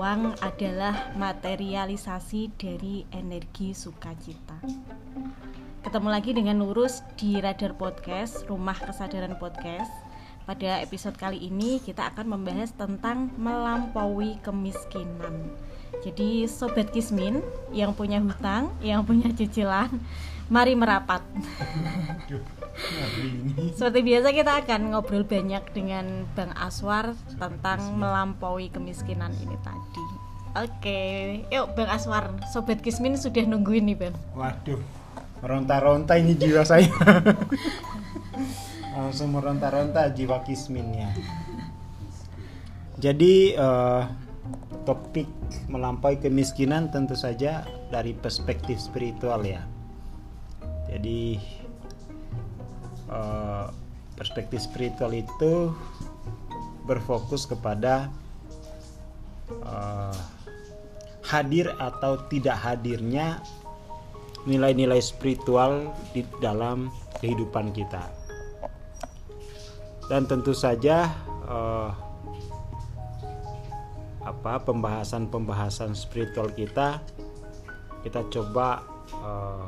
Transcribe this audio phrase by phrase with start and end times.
[0.00, 4.56] uang adalah materialisasi dari energi sukacita.
[5.84, 9.92] Ketemu lagi dengan Lurus di Radar Podcast, Rumah Kesadaran Podcast.
[10.48, 15.52] Pada episode kali ini kita akan membahas tentang melampaui kemiskinan.
[16.00, 17.44] Jadi sobat Kismin
[17.76, 19.92] yang punya hutang, yang punya cicilan,
[20.48, 21.20] mari merapat.
[23.76, 30.04] Seperti biasa kita akan ngobrol banyak dengan Bang Aswar tentang melampaui kemiskinan ini tadi.
[30.56, 31.00] Oke,
[31.52, 34.16] yuk Bang Aswar, sobat Kismin sudah nungguin nih Bang.
[34.32, 34.80] Waduh,
[35.44, 36.88] meronta-ronta ini jiwa saya.
[38.96, 41.14] Langsung meronta-ronta jiwa kisminnya.
[43.00, 44.04] Jadi uh,
[44.88, 45.28] topik
[45.68, 49.62] melampaui kemiskinan tentu saja dari perspektif spiritual ya.
[50.90, 51.38] Jadi
[53.10, 53.70] uh,
[54.18, 55.70] perspektif spiritual itu
[56.84, 58.10] berfokus kepada
[59.62, 60.16] uh,
[61.22, 63.38] hadir atau tidak hadirnya
[64.48, 66.88] nilai-nilai spiritual di dalam
[67.20, 68.20] kehidupan kita
[70.10, 71.06] dan tentu saja
[71.46, 71.94] uh,
[74.20, 77.00] apa pembahasan-pembahasan spiritual kita
[78.04, 78.84] kita coba
[79.20, 79.64] uh,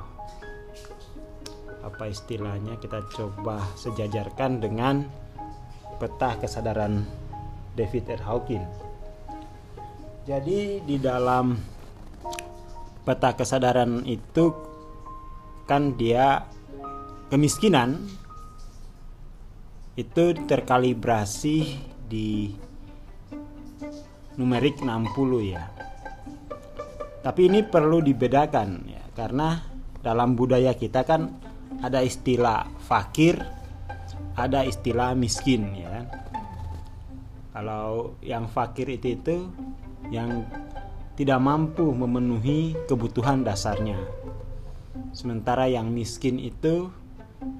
[1.82, 5.04] apa istilahnya kita coba sejajarkan dengan
[5.98, 7.02] peta kesadaran
[7.74, 8.22] David R.
[8.22, 8.70] Hawkins.
[10.22, 11.58] Jadi di dalam
[13.02, 14.54] peta kesadaran itu
[15.66, 16.46] kan dia
[17.26, 17.98] kemiskinan
[19.98, 22.54] itu terkalibrasi di
[24.36, 25.68] numerik 60 ya.
[27.22, 29.62] Tapi ini perlu dibedakan ya karena
[30.02, 31.30] dalam budaya kita kan
[31.82, 33.38] ada istilah fakir,
[34.34, 36.06] ada istilah miskin ya.
[37.52, 39.36] Kalau yang fakir itu itu
[40.10, 40.48] yang
[41.14, 44.00] tidak mampu memenuhi kebutuhan dasarnya.
[45.12, 46.88] Sementara yang miskin itu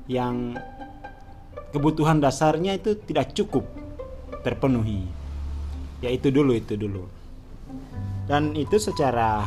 [0.08, 0.56] yang
[1.70, 3.68] kebutuhan dasarnya itu tidak cukup
[4.42, 5.21] terpenuhi.
[6.02, 7.06] Ya itu dulu itu dulu.
[8.26, 9.46] Dan itu secara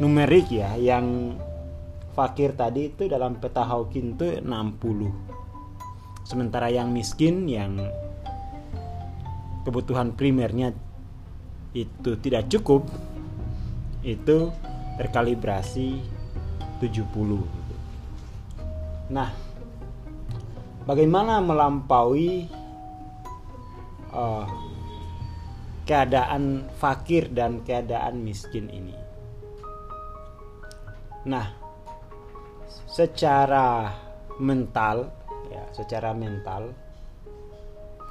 [0.00, 1.36] numerik ya yang
[2.16, 6.24] fakir tadi itu dalam peta Hawking itu 60.
[6.24, 7.84] Sementara yang miskin yang
[9.68, 10.72] kebutuhan primernya
[11.74, 12.86] itu tidak cukup
[14.06, 14.48] itu
[14.96, 16.00] terkalibrasi
[16.78, 17.04] 70.
[19.10, 19.28] Nah,
[20.86, 22.46] bagaimana melampaui
[24.14, 24.46] uh,
[25.84, 28.96] keadaan fakir dan keadaan miskin ini.
[31.28, 31.48] Nah,
[32.88, 33.92] secara
[34.36, 35.12] mental,
[35.48, 36.72] ya, secara mental,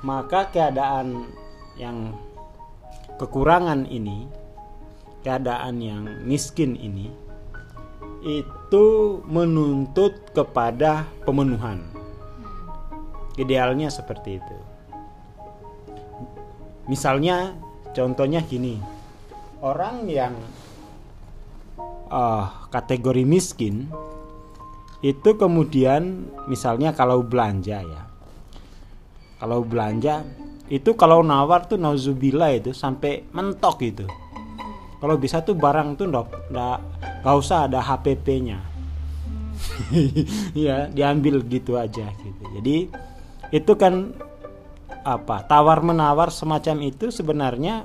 [0.01, 1.29] maka keadaan
[1.77, 2.13] yang
[3.17, 4.25] kekurangan ini,
[5.21, 7.09] keadaan yang miskin ini,
[8.23, 11.93] itu menuntut kepada pemenuhan
[13.33, 14.57] Idealnya seperti itu.
[16.87, 17.55] Misalnya,
[17.95, 18.75] contohnya gini,
[19.63, 20.35] orang yang
[22.11, 23.87] uh, kategori miskin
[25.03, 28.03] itu kemudian misalnya kalau belanja ya,
[29.39, 30.23] kalau belanja
[30.71, 34.07] itu kalau nawar tuh nauzubillah itu sampai mentok gitu.
[35.03, 36.31] Kalau bisa tuh barang tuh ndak
[37.23, 38.59] nggak usah ada HPP-nya.
[40.67, 42.43] ya diambil gitu aja gitu.
[42.59, 42.77] Jadi
[43.51, 44.15] itu kan
[45.03, 47.83] apa tawar menawar semacam itu sebenarnya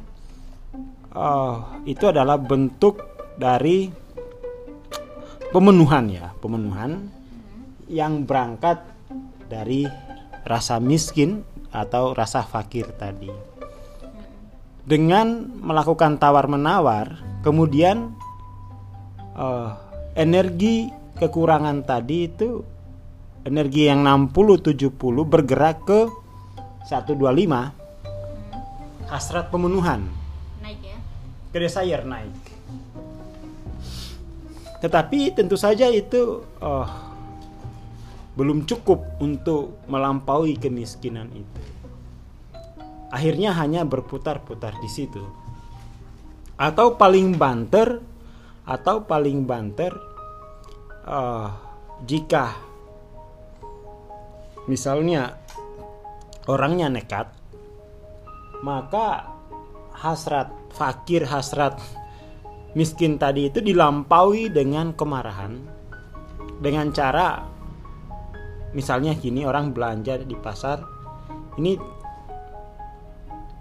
[1.12, 3.02] uh, itu adalah bentuk
[3.34, 3.90] dari
[5.50, 7.10] pemenuhan ya pemenuhan
[7.90, 8.84] yang berangkat
[9.50, 9.88] dari
[10.46, 11.42] rasa miskin
[11.74, 13.28] atau rasa fakir tadi.
[14.88, 18.16] Dengan melakukan tawar menawar kemudian
[19.36, 19.76] uh,
[20.16, 20.88] energi
[21.20, 22.64] kekurangan tadi itu
[23.44, 24.96] energi yang 60 70
[25.28, 26.00] bergerak ke
[26.88, 27.20] 125
[29.12, 30.08] hasrat pemenuhan.
[30.64, 30.96] Naik ya?
[31.52, 32.32] Ke desire naik.
[34.80, 36.88] Tetapi tentu saja itu oh,
[38.40, 41.62] belum cukup untuk melampaui kemiskinan itu.
[43.12, 45.20] Akhirnya hanya berputar-putar di situ.
[46.56, 48.00] Atau paling banter
[48.68, 49.92] atau paling banter
[51.08, 51.48] uh,
[52.04, 52.52] jika
[54.68, 55.40] misalnya
[56.48, 57.28] orangnya nekat
[58.64, 59.28] maka
[59.94, 61.78] hasrat fakir hasrat
[62.72, 65.60] miskin tadi itu dilampaui dengan kemarahan
[66.58, 67.44] dengan cara
[68.74, 70.82] misalnya gini orang belanja di pasar
[71.58, 71.74] ini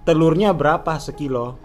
[0.07, 1.60] telurnya berapa sekilo?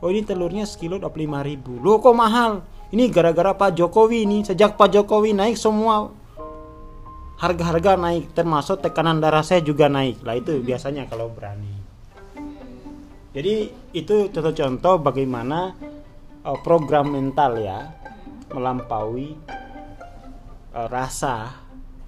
[0.00, 1.76] Oh ini telurnya sekilo 25 ribu.
[1.84, 2.64] Loh kok mahal?
[2.88, 4.40] Ini gara-gara Pak Jokowi ini.
[4.48, 6.08] Sejak Pak Jokowi naik semua
[7.36, 10.24] harga-harga naik termasuk tekanan darah saya juga naik.
[10.24, 11.72] Lah itu biasanya kalau berani.
[13.36, 15.76] Jadi itu contoh-contoh bagaimana
[16.40, 17.92] uh, program mental ya
[18.48, 19.36] melampaui
[20.72, 21.52] uh, rasa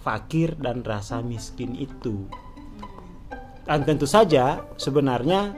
[0.00, 2.24] fakir dan rasa miskin itu.
[3.68, 5.52] Dan tentu saja sebenarnya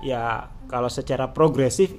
[0.00, 1.92] ya kalau secara progresif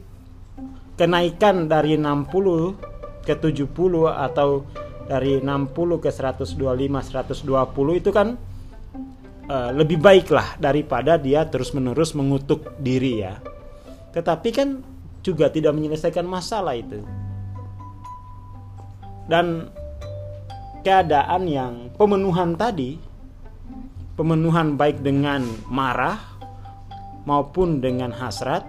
[0.97, 3.69] kenaikan dari 60 ke 70
[4.09, 4.65] atau
[5.09, 7.41] dari 60 ke 125 120
[7.97, 8.37] itu kan
[9.49, 13.41] uh, lebih baik lah daripada dia terus-menerus mengutuk diri ya.
[14.13, 14.85] Tetapi kan
[15.25, 17.01] juga tidak menyelesaikan masalah itu.
[19.25, 19.73] Dan
[20.85, 22.97] keadaan yang pemenuhan tadi
[24.13, 26.17] pemenuhan baik dengan marah
[27.23, 28.65] maupun dengan hasrat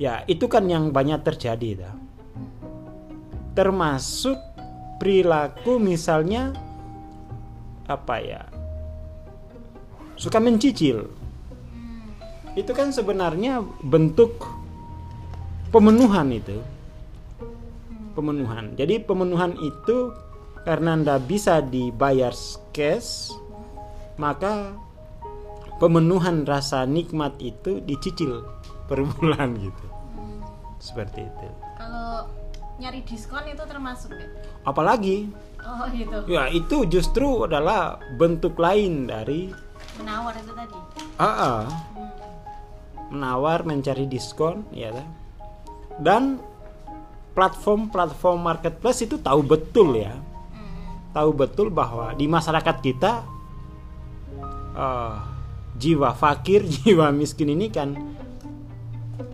[0.00, 1.94] ya itu kan yang banyak terjadi dah.
[3.52, 4.51] termasuk
[5.02, 6.54] perilaku misalnya
[7.90, 8.46] apa ya
[10.14, 11.10] suka mencicil.
[12.54, 14.46] Itu kan sebenarnya bentuk
[15.74, 16.62] pemenuhan itu.
[18.14, 18.78] Pemenuhan.
[18.78, 20.14] Jadi pemenuhan itu
[20.62, 22.30] karena anda bisa dibayar
[22.70, 23.34] cash
[24.22, 24.70] maka
[25.82, 28.46] pemenuhan rasa nikmat itu dicicil
[28.86, 29.86] per bulan gitu.
[30.78, 31.71] Seperti itu
[32.82, 34.26] nyari diskon itu termasuk ya?
[34.66, 35.30] apalagi
[35.62, 39.54] oh gitu ya itu justru adalah bentuk lain dari
[40.02, 40.78] menawar itu tadi
[41.22, 41.60] ah, ah.
[43.14, 45.08] menawar mencari diskon ya kan?
[46.02, 46.22] dan
[47.38, 51.14] platform-platform marketplace itu tahu betul ya hmm.
[51.14, 53.22] tahu betul bahwa di masyarakat kita
[54.74, 55.16] uh,
[55.76, 57.94] jiwa fakir, jiwa miskin ini kan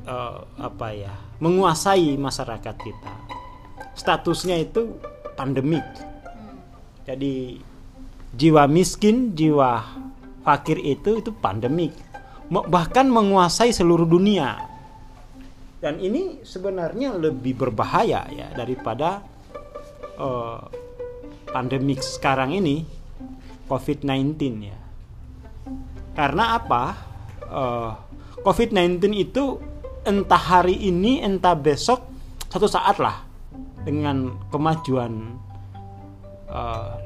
[0.07, 3.38] uh, apa ya menguasai masyarakat kita.
[3.99, 4.95] Statusnya itu
[5.35, 5.83] pandemik.
[7.03, 7.59] Jadi
[8.31, 9.83] jiwa miskin, jiwa
[10.47, 11.91] fakir itu itu pandemik.
[12.47, 14.55] Bahkan menguasai seluruh dunia.
[15.83, 19.23] Dan ini sebenarnya lebih berbahaya ya daripada
[20.15, 20.63] uh,
[21.51, 22.87] pandemik sekarang ini
[23.67, 24.79] COVID-19 ya.
[26.15, 26.83] Karena apa?
[27.51, 27.93] Uh,
[28.47, 29.59] COVID-19 itu
[30.07, 32.07] entah hari ini, entah besok,
[32.51, 33.28] satu saat lah
[33.83, 35.39] dengan kemajuan
[36.51, 36.97] uh,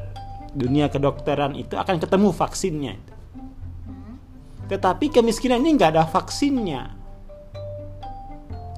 [0.53, 2.95] dunia kedokteran itu akan ketemu vaksinnya.
[4.69, 6.97] Tetapi kemiskinan ini nggak ada vaksinnya,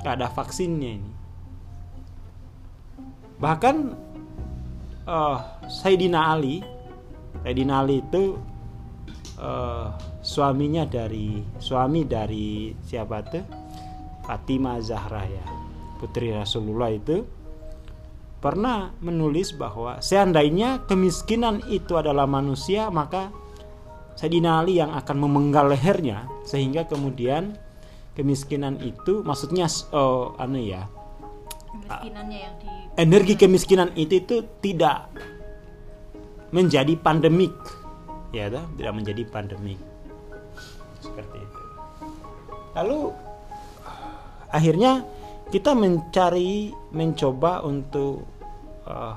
[0.02, 1.12] nggak ada vaksinnya ini.
[3.38, 3.76] Bahkan
[5.06, 5.38] uh,
[5.70, 6.64] Sayyidina Ali,
[7.42, 8.38] Sayyidina Ali itu
[9.38, 9.94] uh,
[10.24, 13.44] suaminya dari suami dari siapa tuh
[14.24, 15.46] Fatimah Zahra ya
[16.00, 17.22] putri Rasulullah itu
[18.44, 23.32] pernah menulis bahwa seandainya kemiskinan itu adalah manusia maka
[24.20, 27.56] Sayyidina Ali yang akan memenggal lehernya sehingga kemudian
[28.12, 29.64] kemiskinan itu maksudnya
[29.96, 30.84] oh, anu ya
[32.04, 35.10] yang di energi kemiskinan itu itu tidak
[36.54, 37.54] menjadi pandemik.
[38.30, 39.78] Ya tidak menjadi pandemik.
[41.02, 41.62] Seperti itu.
[42.78, 43.00] Lalu
[44.50, 45.02] akhirnya
[45.50, 48.26] kita mencari mencoba untuk
[48.86, 49.16] uh,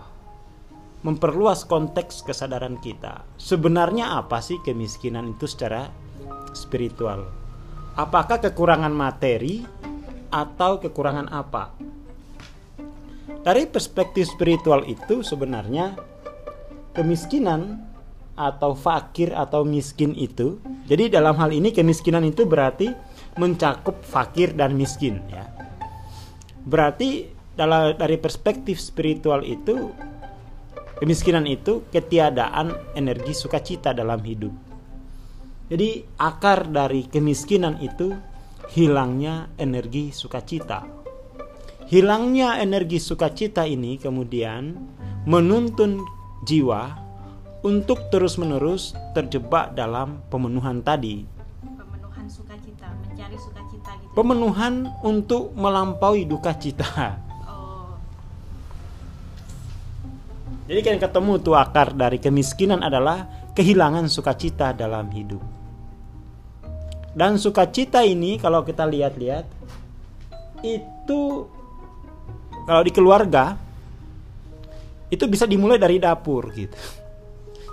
[1.05, 5.87] memperluas konteks kesadaran kita sebenarnya apa sih kemiskinan itu secara
[6.57, 7.29] spiritual
[7.95, 9.63] apakah kekurangan materi
[10.33, 11.71] atau kekurangan apa
[13.47, 15.95] dari perspektif spiritual itu sebenarnya
[16.91, 17.87] kemiskinan
[18.37, 20.61] atau fakir atau miskin itu.
[20.85, 22.93] Jadi dalam hal ini kemiskinan itu berarti
[23.35, 25.49] mencakup fakir dan miskin ya.
[26.67, 29.89] Berarti dalam dari perspektif spiritual itu
[31.01, 34.53] kemiskinan itu ketiadaan energi sukacita dalam hidup.
[35.67, 38.15] Jadi akar dari kemiskinan itu
[38.71, 40.87] hilangnya energi sukacita.
[41.87, 44.75] Hilangnya energi sukacita ini kemudian
[45.27, 46.03] menuntun
[46.47, 46.95] jiwa
[47.67, 51.27] untuk terus-menerus terjebak dalam pemenuhan tadi.
[51.63, 54.11] Pemenuhan sukacita, mencari sukacita gitu.
[54.15, 54.73] Pemenuhan
[55.03, 57.26] untuk melampaui duka cita.
[60.67, 63.23] Jadi kan ketemu tuh akar dari kemiskinan adalah
[63.55, 65.39] kehilangan sukacita dalam hidup.
[67.15, 69.47] Dan sukacita ini kalau kita lihat-lihat
[70.61, 71.47] itu
[72.67, 73.55] kalau di keluarga
[75.07, 76.75] itu bisa dimulai dari dapur gitu.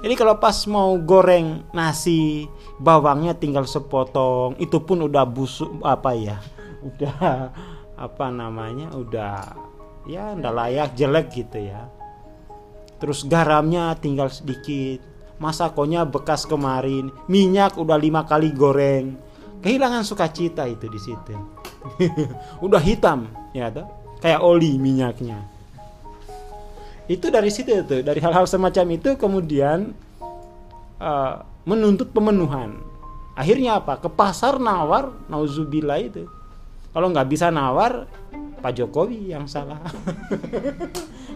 [0.00, 2.46] Jadi kalau pas mau goreng nasi,
[2.78, 6.36] bawangnya tinggal sepotong, itu pun udah busuk apa ya,
[6.84, 7.50] udah
[7.94, 9.56] apa namanya udah
[10.04, 11.88] ya ndak layak jelek gitu ya
[13.04, 15.04] terus garamnya tinggal sedikit.
[15.37, 17.12] Masakonya bekas kemarin.
[17.28, 19.20] Minyak udah lima kali goreng.
[19.61, 21.37] Kehilangan sukacita itu di situ.
[22.64, 23.84] Udah hitam ya toh.
[24.25, 25.40] Kayak oli minyaknya.
[27.08, 28.00] Itu dari situ tuh.
[28.00, 29.92] Dari hal-hal semacam itu kemudian
[31.00, 32.80] uh, menuntut pemenuhan.
[33.37, 34.00] Akhirnya apa?
[34.00, 36.25] Ke pasar nawar nauzubillah itu.
[36.92, 38.08] Kalau nggak bisa nawar
[38.64, 39.76] Pak Jokowi yang salah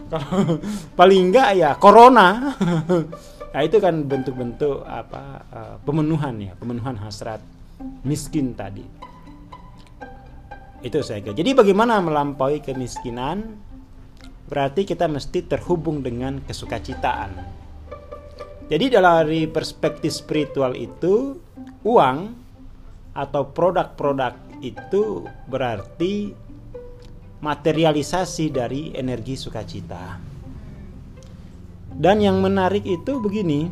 [0.09, 0.59] kalau
[0.99, 2.27] paling enggak ya corona.
[3.49, 7.41] Nah itu kan bentuk-bentuk apa uh, pemenuhan ya pemenuhan hasrat
[8.05, 8.85] miskin tadi.
[10.85, 11.33] Itu saya kira.
[11.33, 13.57] Jadi bagaimana melampaui kemiskinan?
[14.45, 17.57] Berarti kita mesti terhubung dengan kesukacitaan.
[18.69, 21.41] Jadi dari perspektif spiritual itu
[21.81, 22.17] uang
[23.17, 26.33] atau produk-produk itu berarti
[27.39, 30.19] materialisasi dari energi sukacita.
[31.89, 33.67] Dan yang menarik itu begini,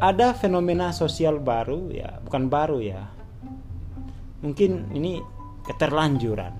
[0.00, 3.04] ada fenomena sosial baru ya, bukan baru ya.
[4.44, 5.20] Mungkin ini
[5.64, 6.52] keterlanjuran.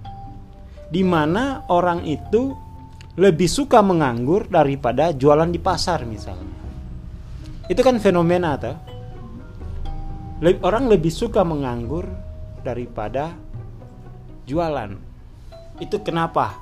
[0.88, 2.56] Di mana orang itu
[3.20, 6.56] lebih suka menganggur daripada jualan di pasar misalnya.
[7.68, 8.76] Itu kan fenomena tuh.
[10.60, 12.04] Orang lebih suka menganggur
[12.60, 13.32] daripada
[14.44, 15.13] jualan
[15.82, 16.54] itu kenapa?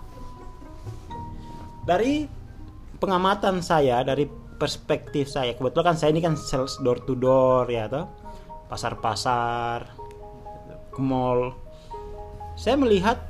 [1.84, 2.24] Dari
[2.96, 7.90] pengamatan saya, dari perspektif saya, kebetulan kan saya ini kan sales door to door ya
[7.90, 8.06] toh.
[8.70, 9.84] Pasar-pasar,
[10.92, 11.52] ke mall.
[12.56, 13.20] Saya melihat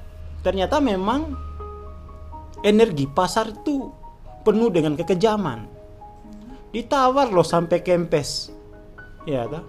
[0.42, 1.34] ternyata memang
[2.66, 3.90] energi pasar itu
[4.42, 5.66] penuh dengan kekejaman.
[6.74, 8.50] Ditawar loh sampai kempes.
[9.24, 9.64] Ya toh.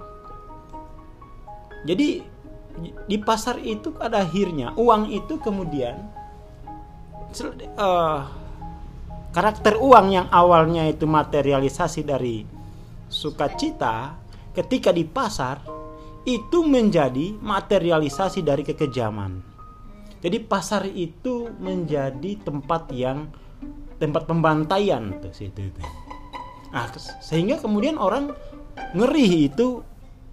[1.86, 2.33] Jadi
[2.82, 6.10] di pasar itu pada akhirnya uang itu kemudian
[7.78, 8.22] uh,
[9.34, 12.46] karakter uang yang awalnya itu materialisasi dari
[13.10, 14.18] sukacita
[14.54, 15.62] ketika di pasar
[16.24, 19.44] itu menjadi materialisasi dari kekejaman.
[20.24, 23.28] Jadi pasar itu menjadi tempat yang
[24.00, 25.82] tempat pembantaian tuh situ itu.
[26.72, 26.88] Nah,
[27.20, 28.32] sehingga kemudian orang
[28.96, 29.84] ngeri itu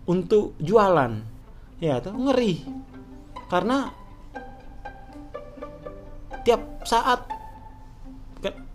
[0.06, 1.29] untuk jualan
[1.80, 2.54] ya itu ngeri.
[3.50, 3.90] Karena
[6.44, 7.26] tiap saat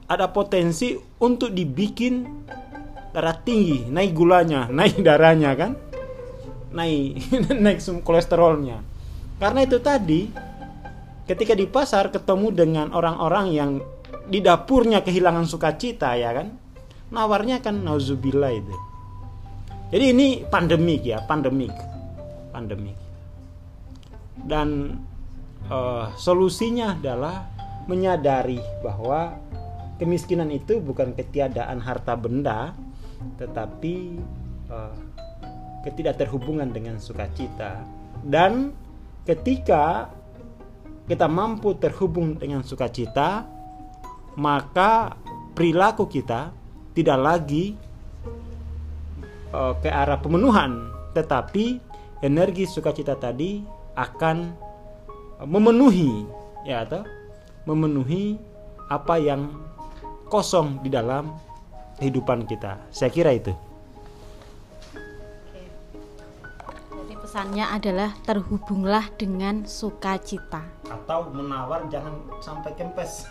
[0.05, 2.45] ada potensi untuk dibikin
[3.09, 5.71] darah tinggi naik gulanya naik darahnya kan
[6.75, 7.21] naik
[7.63, 8.83] naik kolesterolnya.
[9.39, 10.27] Karena itu tadi
[11.25, 13.71] ketika di pasar ketemu dengan orang-orang yang
[14.25, 16.53] di dapurnya kehilangan sukacita ya kan
[17.09, 18.75] nawarnya kan nauzubillah itu.
[19.93, 21.94] Jadi ini pandemik ya pandemik
[22.55, 22.95] pandemi.
[24.39, 24.95] Dan
[25.67, 27.51] uh, solusinya adalah
[27.91, 29.35] menyadari bahwa
[29.99, 32.71] kemiskinan itu bukan ketiadaan harta benda,
[33.35, 34.15] tetapi
[34.71, 34.95] uh,
[35.83, 37.83] ketidakterhubungan dengan sukacita.
[38.23, 38.71] Dan
[39.27, 40.09] ketika
[41.05, 43.45] kita mampu terhubung dengan sukacita,
[44.35, 45.13] maka
[45.53, 46.49] perilaku kita
[46.97, 47.77] tidak lagi
[49.53, 51.84] uh, ke arah pemenuhan, tetapi
[52.23, 53.63] energi sukacita tadi
[53.95, 54.53] akan
[55.43, 56.23] memenuhi
[56.63, 57.03] ya atau
[57.67, 58.39] memenuhi
[58.87, 59.49] apa yang
[60.29, 61.33] kosong di dalam
[61.97, 62.77] kehidupan kita.
[62.91, 63.51] Saya kira itu.
[67.35, 70.63] Pesannya adalah terhubunglah dengan sukacita.
[70.87, 73.27] Atau menawar jangan sampai kempes.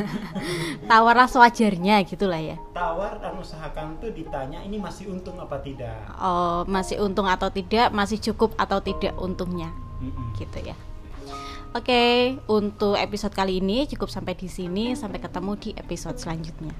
[0.92, 2.60] Tawarlah sewajarnya gitulah ya.
[2.76, 5.96] Tawar dan usahakan tuh ditanya ini masih untung apa tidak.
[6.20, 9.72] Oh, masih untung atau tidak, masih cukup atau tidak untungnya.
[10.04, 10.26] Mm -mm.
[10.36, 10.76] Gitu ya.
[11.72, 14.92] Oke, untuk episode kali ini cukup sampai di sini.
[14.92, 16.76] Sampai ketemu di episode selanjutnya.